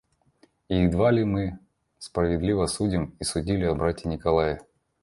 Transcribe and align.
И 0.67 0.75
едва 0.81 1.11
ли 1.13 1.23
мы 1.25 1.59
справедливо 1.99 2.65
судим 2.65 3.15
и 3.19 3.23
судили 3.23 3.65
о 3.65 3.75
брате 3.75 4.07
Николае. 4.09 4.61